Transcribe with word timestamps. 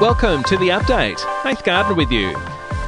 Welcome 0.00 0.42
to 0.44 0.56
the 0.56 0.68
update. 0.68 1.20
Faith 1.42 1.62
Gardner 1.62 1.94
with 1.94 2.10
you. 2.10 2.34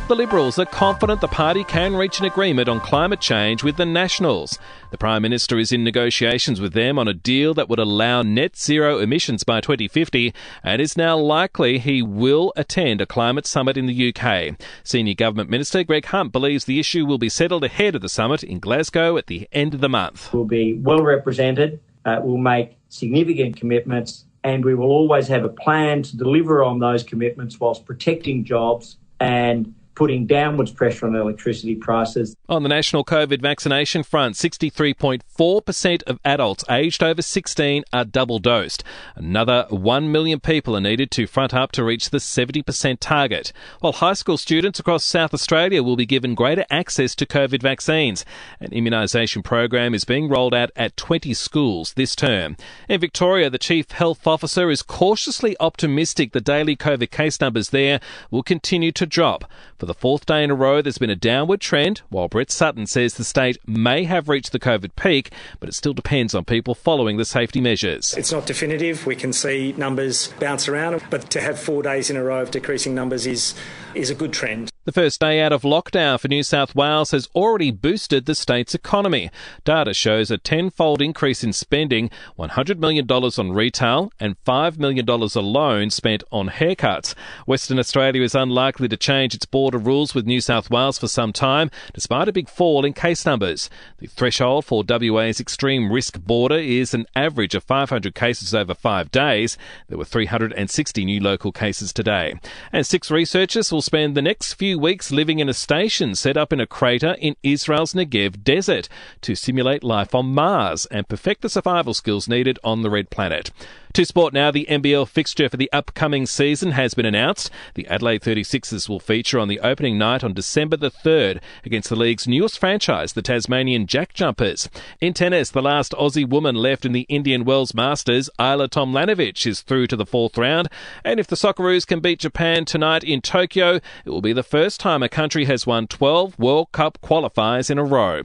The 0.09 0.15
Liberals 0.17 0.59
are 0.59 0.67
confident 0.67 1.21
the 1.21 1.29
party 1.29 1.63
can 1.65 1.95
reach 1.95 2.19
an 2.19 2.27
agreement 2.27 2.69
on 2.69 2.81
climate 2.81 3.21
change 3.21 3.63
with 3.63 3.77
the 3.77 3.87
Nationals. 3.87 4.59
The 4.91 4.99
Prime 4.99 5.23
Minister 5.23 5.59
is 5.59 5.73
in 5.73 5.85
negotiations 5.85 6.61
with 6.61 6.73
them 6.73 6.99
on 6.99 7.09
a 7.09 7.15
deal 7.15 7.55
that 7.55 7.69
would 7.69 7.79
allow 7.79 8.23
net 8.23 8.57
zero 8.57 8.99
emissions 8.99 9.45
by 9.45 9.61
2050 9.61 10.35
and 10.63 10.83
is 10.83 10.97
now 10.97 11.17
likely 11.17 11.79
he 11.79 12.03
will 12.03 12.53
attend 12.57 13.01
a 13.01 13.07
climate 13.07 13.47
summit 13.47 13.77
in 13.77 13.87
the 13.87 14.15
UK. 14.15 14.57
Senior 14.83 15.15
Government 15.15 15.49
Minister 15.49 15.85
Greg 15.85 16.07
Hunt 16.07 16.33
believes 16.33 16.65
the 16.65 16.81
issue 16.81 17.07
will 17.07 17.19
be 17.19 17.29
settled 17.29 17.65
ahead 17.65 17.95
of 17.95 18.03
the 18.03 18.09
summit 18.09 18.43
in 18.43 18.59
Glasgow 18.59 19.17
at 19.17 19.29
the 19.29 19.49
end 19.53 19.73
of 19.73 19.81
the 19.81 19.89
month. 19.89 20.33
We'll 20.33 20.45
be 20.45 20.75
well 20.75 21.03
represented, 21.03 21.81
uh, 22.05 22.21
we'll 22.23 22.37
make 22.37 22.77
significant 22.89 23.57
commitments 23.57 24.25
and 24.45 24.65
we 24.65 24.75
will 24.75 24.91
always 24.91 25.29
have 25.29 25.45
a 25.45 25.49
plan 25.49 26.03
to 26.03 26.17
deliver 26.17 26.65
on 26.65 26.79
those 26.79 27.03
commitments 27.03 27.61
whilst 27.61 27.85
protecting 27.85 28.45
jobs 28.45 28.97
and 29.21 29.73
putting 29.95 30.27
downwards 30.27 30.71
pressure 30.71 31.07
on 31.07 31.15
electricity 31.15 31.75
prices. 31.75 32.37
On 32.49 32.63
the 32.63 32.69
national 32.69 33.05
COVID 33.05 33.41
vaccination 33.41 34.03
front, 34.03 34.37
63.4% 34.37 36.03
of 36.05 36.19
adults 36.25 36.65
aged 36.71 37.03
over 37.03 37.23
16 37.23 37.85
are 37.93 38.05
double 38.05 38.39
dosed. 38.39 38.85
Another 39.17 39.67
1 39.71 40.11
million 40.11 40.41
people 40.41 40.77
are 40.77 40.81
needed 40.81 41.11
to 41.13 41.27
front 41.27 41.55
up 41.55 41.73
to 41.73 41.85
reach 41.85 42.11
the 42.11 42.19
70% 42.19 42.99
target. 43.01 43.53
While 43.81 43.93
high 43.93 44.15
school 44.15 44.37
students 44.37 44.79
across 44.79 45.05
South 45.05 45.35
Australia 45.35 45.83
will 45.83 45.97
be 45.97 46.07
given 46.07 46.35
greater 46.35 46.65
access 46.71 47.15
to 47.17 47.27
COVID 47.27 47.63
vaccines. 47.63 48.25
An 48.61 48.71
immunisation 48.71 49.45
program 49.45 49.95
is 49.95 50.05
being 50.05 50.29
rolled 50.29 50.55
out 50.55 50.71
at 50.77 50.97
20 50.97 51.35
schools 51.35 51.95
this 51.95 52.17
term. 52.17 52.57
In 52.89 53.01
Victoria, 53.01 53.51
the 53.51 53.59
Chief 53.59 53.91
Health 53.91 54.27
Officer 54.27 54.71
is 54.71 54.83
cautiously 54.83 55.57
optimistic 55.61 56.33
the 56.33 56.41
daily 56.41 56.77
COVID 56.77 57.11
case 57.11 57.41
numbers 57.41 57.71
there 57.71 58.01
will 58.31 58.43
continue 58.43 58.93
to 58.93 59.07
drop. 59.07 59.45
For 59.83 59.87
the 59.87 59.95
fourth 59.95 60.27
day 60.27 60.45
in 60.45 60.51
a 60.53 60.55
row, 60.55 60.81
there's 60.81 60.99
been 60.99 61.11
a 61.11 61.17
downward 61.17 61.61
trend, 61.61 62.03
while 62.09 62.29
Brett 62.29 62.53
Sutton 62.53 62.87
says 62.87 63.15
the 63.15 63.25
state 63.25 63.59
may 63.67 64.05
have 64.05 64.29
reached 64.29 64.53
the 64.53 64.61
COVID 64.61 64.95
peak, 64.95 65.33
but 65.59 65.69
it 65.69 65.73
still 65.73 65.93
depends 65.93 66.37
on 66.37 66.45
people 66.45 66.77
following 66.77 67.17
the 67.17 67.25
safety 67.25 67.61
measures. 67.61 68.15
It's 68.17 68.31
not 68.31 68.47
definitive. 68.47 69.05
We 69.07 69.17
can 69.17 69.33
see 69.33 69.75
numbers 69.77 70.33
bounce 70.39 70.69
around, 70.69 71.03
but 71.11 71.29
to 71.33 71.41
have 71.41 71.59
four 71.59 71.83
days 71.83 72.11
in 72.11 72.17
a 72.17 72.23
row 72.23 72.43
of 72.43 72.53
decreasing 72.53 72.95
numbers 72.95 73.27
is, 73.27 73.57
is 73.93 74.09
a 74.09 74.15
good 74.15 74.33
trend. 74.33 74.72
The 74.85 74.91
first 74.91 75.21
day 75.21 75.41
out 75.41 75.53
of 75.53 75.63
lockdown 75.63 76.19
for 76.19 76.27
New 76.27 76.43
South 76.43 76.75
Wales 76.75 77.13
has 77.13 77.29
already 77.37 77.71
boosted 77.71 78.27
the 78.27 78.35
state's 78.35 78.75
economy. 78.75 79.31
Data 79.65 79.95
shows 79.95 80.29
a 80.29 80.39
tenfold 80.39 81.01
increase 81.01 81.45
in 81.45 81.53
spending, 81.53 82.11
$100 82.37 82.79
million 82.81 83.09
on 83.09 83.53
retail 83.53 84.13
and 84.19 84.35
$5 84.45 84.79
million 84.79 85.09
alone 85.09 85.91
spent 85.91 86.25
on 86.33 86.49
haircuts. 86.49 87.15
Western 87.47 87.79
Australia 87.79 88.23
is 88.23 88.35
unlikely 88.35 88.89
to 88.89 88.97
change 88.97 89.37
its 89.37 89.47
border 89.47 89.79
rules 89.79 90.17
with 90.17 90.27
New 90.27 90.41
South 90.41 90.69
Wales 90.69 90.99
for 90.99 91.07
some 91.07 91.33
time, 91.33 91.71
despite 91.95 92.27
a 92.27 92.33
big 92.33 92.49
fall 92.49 92.85
in 92.85 92.93
case 92.93 93.25
numbers. 93.25 93.71
The 93.99 94.09
threshold 94.09 94.65
for 94.65 94.83
WA's 94.83 95.39
extreme 95.39 95.93
risk 95.93 96.19
border 96.19 96.59
is 96.59 96.93
an 96.93 97.07
average 97.15 97.55
of 97.55 97.63
500 97.63 98.17
cases 98.17 98.53
over 98.53 98.75
five 98.75 99.13
days. 99.13 99.57
There 99.87 99.99
were 99.99 100.05
360 100.05 101.05
new 101.05 101.21
local 101.21 101.53
cases 101.53 101.93
today. 101.93 102.35
And 102.73 102.85
six 102.85 103.13
researchers 103.13 103.71
will 103.71 103.81
spend 103.81 104.17
the 104.17 104.23
next 104.23 104.55
few 104.55 104.72
few 104.73 104.79
weeks 104.79 105.13
living 105.13 105.39
in 105.39 105.51
a 105.51 105.53
station 105.53 106.15
set 106.15 106.35
up 106.35 106.51
in 106.51 106.59
a 106.59 106.67
crater 106.67 107.15
in 107.19 107.37
Israel's 107.43 107.93
Negev 107.93 108.43
desert 108.43 108.89
to 109.21 109.35
simulate 109.35 109.85
life 109.85 110.15
on 110.15 110.33
Mars 110.33 110.87
and 110.87 111.07
perfect 111.07 111.43
the 111.43 111.51
survival 111.51 111.93
skills 111.93 112.27
needed 112.27 112.59
on 112.65 112.81
the 112.81 112.89
red 112.89 113.11
planet. 113.11 113.51
To 113.95 114.07
sport 114.07 114.33
now, 114.33 114.51
the 114.51 114.67
NBL 114.71 115.07
fixture 115.07 115.51
for 115.51 115.59
the 115.59 115.71
upcoming 115.71 116.25
season 116.25 116.71
has 116.71 116.95
been 116.95 117.05
announced. 117.05 117.51
The 117.75 117.87
Adelaide 117.89 118.23
36ers 118.23 118.89
will 118.89 118.99
feature 118.99 119.39
on 119.39 119.49
the 119.49 119.61
opening 119.61 119.99
night 119.99 120.25
on 120.25 120.33
December 120.33 120.79
the 120.79 120.91
3rd 120.91 121.43
against 121.63 121.91
the 121.91 121.97
league's 121.97 122.27
newest 122.27 122.59
franchise, 122.59 123.13
the 123.13 123.21
Tasmanian 123.21 123.87
Jack 123.87 124.15
Jumpers. 124.15 124.71
In 125.03 125.13
tennis, 125.13 125.51
the 125.51 125.61
last 125.61 125.93
Aussie 125.93 126.27
woman 126.27 126.55
left 126.55 126.87
in 126.87 126.93
the 126.93 127.07
Indian 127.11 127.45
Wells 127.45 127.75
Masters, 127.75 128.31
Ajla 128.39 128.71
Tomljanovic, 128.71 129.47
is 129.47 129.61
through 129.61 129.89
to 129.89 129.97
the 129.97 130.07
fourth 130.07 130.39
round. 130.39 130.71
And 131.05 131.21
if 131.21 131.27
the 131.27 131.37
Socceroos 131.37 131.87
can 131.87 132.01
beat 132.01 132.21
Japan 132.21 132.65
tonight 132.65 133.05
in 133.05 133.21
Tokyo, 133.21 133.75
it 133.75 134.11
will 134.11 134.23
be 134.23 134.33
the 134.33 134.43
first 134.43 134.81
time 134.81 135.03
a 135.03 135.09
country 135.11 135.45
has 135.45 135.67
won 135.67 135.87
12 135.87 136.39
World 136.39 136.73
Cup 136.73 136.97
qualifiers 137.03 137.71
in 137.71 137.77
a 137.77 137.85
row. 137.85 138.23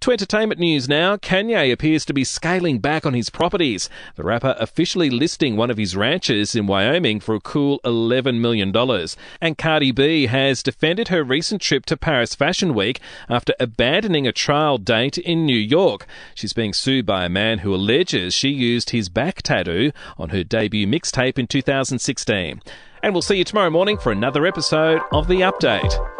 To 0.00 0.10
entertainment 0.10 0.58
news 0.58 0.88
now, 0.88 1.18
Kanye 1.18 1.70
appears 1.70 2.06
to 2.06 2.14
be 2.14 2.24
scaling 2.24 2.78
back 2.78 3.04
on 3.04 3.12
his 3.12 3.28
properties. 3.28 3.90
The 4.16 4.22
rapper 4.22 4.56
officially 4.58 5.10
listing 5.10 5.58
one 5.58 5.70
of 5.70 5.76
his 5.76 5.94
ranches 5.94 6.56
in 6.56 6.66
Wyoming 6.66 7.20
for 7.20 7.34
a 7.34 7.40
cool 7.40 7.80
$11 7.84 8.40
million. 8.40 8.74
And 9.42 9.58
Cardi 9.58 9.92
B 9.92 10.24
has 10.24 10.62
defended 10.62 11.08
her 11.08 11.22
recent 11.22 11.60
trip 11.60 11.84
to 11.84 11.98
Paris 11.98 12.34
Fashion 12.34 12.72
Week 12.72 12.98
after 13.28 13.52
abandoning 13.60 14.26
a 14.26 14.32
trial 14.32 14.78
date 14.78 15.18
in 15.18 15.44
New 15.44 15.52
York. 15.52 16.06
She's 16.34 16.54
being 16.54 16.72
sued 16.72 17.04
by 17.04 17.26
a 17.26 17.28
man 17.28 17.58
who 17.58 17.74
alleges 17.74 18.32
she 18.32 18.48
used 18.48 18.90
his 18.90 19.10
back 19.10 19.42
tattoo 19.42 19.92
on 20.16 20.30
her 20.30 20.42
debut 20.42 20.86
mixtape 20.86 21.38
in 21.38 21.46
2016. 21.46 22.62
And 23.02 23.12
we'll 23.12 23.20
see 23.20 23.36
you 23.36 23.44
tomorrow 23.44 23.68
morning 23.68 23.98
for 23.98 24.12
another 24.12 24.46
episode 24.46 25.02
of 25.12 25.28
The 25.28 25.42
Update. 25.42 26.19